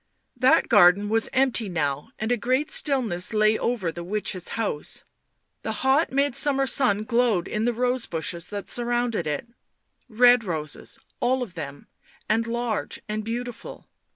[0.35, 5.03] That garden was empty now and a great stillness lay over the witch's house;
[5.61, 9.45] the hot midsummer sun glowed in the rose bushes that surrounded it;
[10.09, 11.85] red roses all of them,
[12.27, 13.87] and large and beautiful.